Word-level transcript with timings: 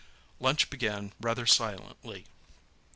Lunch 0.39 0.71
began 0.71 1.11
rather 1.19 1.45
silently. 1.45 2.25